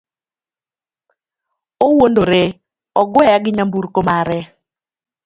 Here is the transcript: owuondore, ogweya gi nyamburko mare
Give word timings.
owuondore, 1.85 2.43
ogweya 3.01 3.35
gi 3.43 3.51
nyamburko 3.57 3.99
mare 4.07 4.39